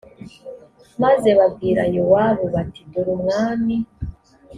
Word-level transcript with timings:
maze 1.03 1.29
babwira 1.39 1.83
yowabu 1.95 2.45
bati 2.53 2.81
dore 2.91 3.09
umwami 3.17 3.75